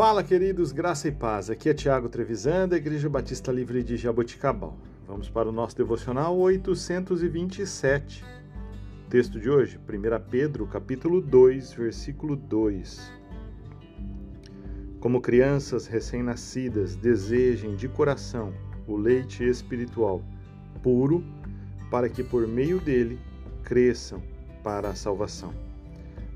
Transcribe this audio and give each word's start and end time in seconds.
Fala, 0.00 0.24
queridos, 0.24 0.72
graça 0.72 1.08
e 1.08 1.12
paz. 1.12 1.50
Aqui 1.50 1.68
é 1.68 1.74
Tiago 1.74 2.08
Trevisan, 2.08 2.66
da 2.66 2.78
Igreja 2.78 3.06
Batista 3.06 3.52
Livre 3.52 3.82
de 3.82 3.98
Jaboticabal. 3.98 4.74
Vamos 5.06 5.28
para 5.28 5.46
o 5.46 5.52
nosso 5.52 5.76
devocional 5.76 6.38
827. 6.38 8.24
Texto 9.10 9.38
de 9.38 9.50
hoje, 9.50 9.78
1 9.78 10.30
Pedro, 10.30 10.66
capítulo 10.66 11.20
2, 11.20 11.74
versículo 11.74 12.34
2. 12.34 13.12
Como 15.00 15.20
crianças 15.20 15.86
recém-nascidas, 15.86 16.96
desejem 16.96 17.76
de 17.76 17.86
coração 17.86 18.54
o 18.86 18.96
leite 18.96 19.44
espiritual 19.44 20.22
puro, 20.82 21.22
para 21.90 22.08
que 22.08 22.24
por 22.24 22.48
meio 22.48 22.80
dele 22.80 23.18
cresçam 23.62 24.22
para 24.62 24.88
a 24.88 24.94
salvação. 24.94 25.52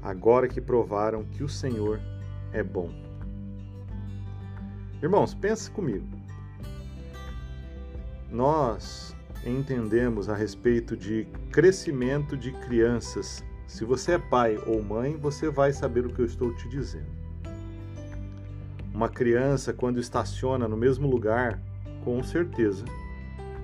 Agora 0.02 0.48
que 0.48 0.60
provaram 0.60 1.24
que 1.24 1.42
o 1.42 1.48
Senhor 1.48 1.98
é 2.52 2.62
bom. 2.62 3.03
Irmãos, 5.04 5.34
pense 5.34 5.70
comigo. 5.70 6.06
Nós 8.30 9.14
entendemos 9.44 10.30
a 10.30 10.34
respeito 10.34 10.96
de 10.96 11.28
crescimento 11.52 12.34
de 12.38 12.50
crianças. 12.52 13.44
Se 13.66 13.84
você 13.84 14.12
é 14.12 14.18
pai 14.18 14.56
ou 14.66 14.82
mãe, 14.82 15.14
você 15.14 15.50
vai 15.50 15.74
saber 15.74 16.06
o 16.06 16.08
que 16.08 16.20
eu 16.20 16.24
estou 16.24 16.54
te 16.54 16.66
dizendo. 16.70 17.10
Uma 18.94 19.10
criança, 19.10 19.74
quando 19.74 20.00
estaciona 20.00 20.66
no 20.66 20.74
mesmo 20.74 21.06
lugar, 21.06 21.60
com 22.02 22.22
certeza 22.22 22.86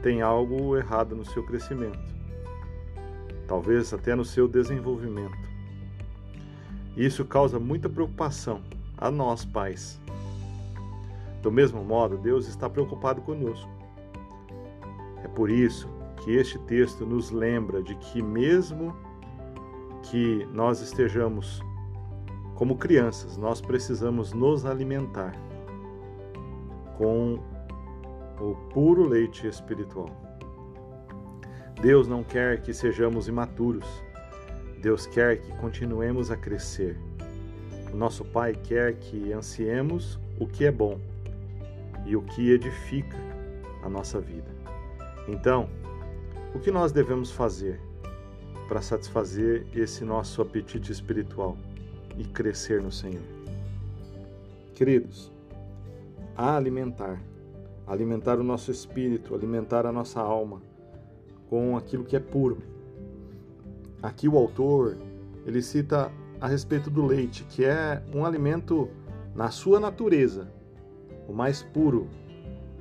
tem 0.02 0.20
algo 0.20 0.76
errado 0.76 1.16
no 1.16 1.24
seu 1.24 1.42
crescimento, 1.42 2.14
talvez 3.48 3.95
até 3.95 4.14
no 4.14 4.26
seu 4.26 4.46
desenvolvimento. 4.46 5.48
Isso 6.95 7.24
causa 7.24 7.59
muita 7.59 7.88
preocupação 7.88 8.60
a 8.98 9.10
nós, 9.10 9.43
pais, 9.43 9.98
do 11.43 11.51
mesmo 11.51 11.83
modo, 11.83 12.19
Deus 12.19 12.46
está 12.46 12.69
preocupado 12.69 13.23
conosco. 13.23 13.71
É 15.24 15.29
por 15.29 15.51
isso 15.51 15.88
que 16.23 16.37
este 16.37 16.59
texto 16.60 17.07
nos 17.07 17.30
lembra 17.30 17.83
de 17.83 17.95
que, 17.96 18.23
mesmo 18.23 18.95
que 20.02 20.46
nós 20.52 20.80
estejamos 20.80 21.63
como 22.55 22.77
crianças, 22.77 23.38
nós 23.38 23.61
precisamos 23.61 24.33
nos 24.33 24.66
alimentar 24.66 25.35
com 26.99 27.38
o 28.38 28.55
puro 28.71 29.09
leite 29.09 29.46
espiritual. 29.46 30.11
Deus 31.80 32.07
não 32.07 32.23
quer 32.23 32.61
que 32.61 32.74
sejamos 32.74 33.29
imaturos. 33.29 33.87
Deus 34.83 35.07
quer 35.07 35.41
que 35.41 35.51
continuemos 35.52 36.30
a 36.30 36.37
crescer. 36.37 36.99
O 37.93 37.96
nosso 37.96 38.24
Pai 38.27 38.55
quer 38.55 38.96
que 38.96 39.33
ansiemos 39.33 40.18
o 40.38 40.46
que 40.46 40.66
é 40.66 40.71
bom 40.71 40.99
e 42.06 42.16
o 42.16 42.23
que 42.23 42.51
edifica 42.51 43.16
a 43.82 43.88
nossa 43.88 44.20
vida. 44.20 44.51
Então, 45.29 45.68
o 46.54 46.59
que 46.59 46.70
nós 46.70 46.93
devemos 46.93 47.30
fazer 47.30 47.80
para 48.68 48.82
satisfazer 48.82 49.66
esse 49.74 50.04
nosso 50.04 50.43
apetite 50.43 50.90
espiritual 50.90 51.56
e 52.18 52.24
crescer 52.24 52.82
no 52.82 52.90
Senhor? 52.90 53.23
Queridos, 54.74 55.30
a 56.37 56.56
alimentar, 56.56 57.21
alimentar 57.87 58.38
o 58.38 58.43
nosso 58.43 58.71
espírito, 58.71 59.34
alimentar 59.34 59.87
a 59.87 59.93
nossa 59.93 60.21
alma 60.21 60.62
com 61.48 61.76
aquilo 61.76 62.04
que 62.04 62.16
é 62.16 62.21
puro. 62.21 62.59
Aqui 64.03 64.28
o 64.28 64.38
autor, 64.38 64.97
ele 65.44 65.60
cita 65.60 66.10
a 66.41 66.48
respeito 66.48 66.88
do 66.88 67.04
leite, 67.04 67.44
que 67.44 67.65
é 67.65 68.03
um 68.15 68.25
alimento 68.25 68.88
na 69.34 69.50
sua 69.50 69.78
natureza, 69.78 70.50
o 71.31 71.32
mais 71.32 71.62
puro, 71.62 72.09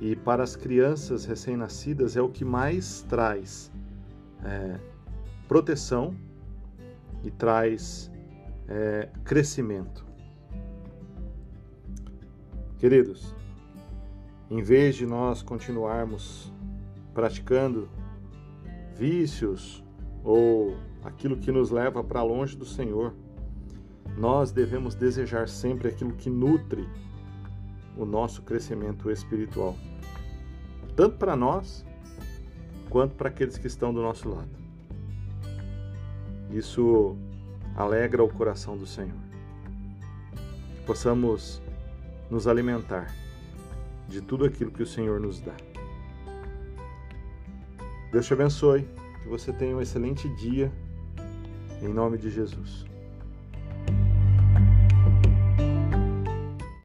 e 0.00 0.16
para 0.16 0.42
as 0.42 0.56
crianças 0.56 1.24
recém-nascidas 1.24 2.16
é 2.16 2.22
o 2.22 2.28
que 2.28 2.44
mais 2.44 3.02
traz 3.02 3.70
é, 4.42 4.80
proteção 5.46 6.16
e 7.22 7.30
traz 7.30 8.10
é, 8.66 9.08
crescimento. 9.24 10.04
Queridos, 12.78 13.36
em 14.50 14.62
vez 14.62 14.96
de 14.96 15.06
nós 15.06 15.42
continuarmos 15.42 16.52
praticando 17.14 17.88
vícios 18.96 19.84
ou 20.24 20.76
aquilo 21.04 21.36
que 21.36 21.52
nos 21.52 21.70
leva 21.70 22.02
para 22.02 22.22
longe 22.22 22.56
do 22.56 22.64
Senhor, 22.64 23.14
nós 24.16 24.50
devemos 24.50 24.94
desejar 24.94 25.48
sempre 25.48 25.88
aquilo 25.88 26.12
que 26.14 26.28
nutre 26.28 26.88
o 27.96 28.04
nosso 28.04 28.42
crescimento 28.42 29.10
espiritual, 29.10 29.76
tanto 30.96 31.16
para 31.16 31.36
nós 31.36 31.84
quanto 32.88 33.14
para 33.14 33.28
aqueles 33.28 33.56
que 33.56 33.66
estão 33.66 33.92
do 33.92 34.02
nosso 34.02 34.28
lado. 34.28 34.48
Isso 36.50 37.16
alegra 37.76 38.22
o 38.24 38.28
coração 38.28 38.76
do 38.76 38.86
Senhor. 38.86 39.18
Que 40.76 40.82
possamos 40.82 41.62
nos 42.28 42.46
alimentar 42.46 43.14
de 44.08 44.20
tudo 44.20 44.44
aquilo 44.44 44.70
que 44.70 44.82
o 44.82 44.86
Senhor 44.86 45.20
nos 45.20 45.40
dá. 45.40 45.54
Deus 48.10 48.26
te 48.26 48.32
abençoe, 48.32 48.88
que 49.22 49.28
você 49.28 49.52
tenha 49.52 49.76
um 49.76 49.80
excelente 49.80 50.28
dia, 50.34 50.72
em 51.80 51.88
nome 51.88 52.18
de 52.18 52.28
Jesus. 52.28 52.84